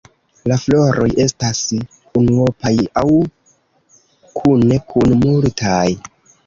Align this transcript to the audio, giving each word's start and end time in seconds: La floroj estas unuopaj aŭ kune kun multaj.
La 0.51 0.55
floroj 0.61 1.05
estas 1.25 1.61
unuopaj 2.23 2.73
aŭ 3.03 3.07
kune 4.41 4.83
kun 4.95 5.19
multaj. 5.25 5.83